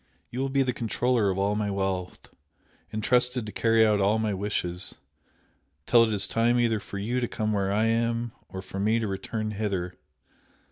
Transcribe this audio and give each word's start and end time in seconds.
You 0.31 0.39
will 0.39 0.49
be 0.49 0.63
the 0.63 0.73
controller 0.73 1.29
of 1.29 1.37
all 1.37 1.55
my 1.55 1.69
wealth, 1.69 2.29
entrusted 2.91 3.45
to 3.45 3.51
carry 3.51 3.85
out 3.85 3.99
all 3.99 4.17
my 4.17 4.33
wishes, 4.33 4.95
till 5.85 6.05
it 6.05 6.11
is 6.11 6.27
time 6.27 6.59
either 6.59 6.79
for 6.79 6.97
you 6.97 7.19
to 7.19 7.27
come 7.27 7.53
where 7.53 7.71
I 7.71 7.85
am, 7.85 8.31
or 8.49 8.63
for 8.63 8.79
me 8.79 8.97
to 8.97 9.07
return 9.07 9.51
hither. 9.51 9.93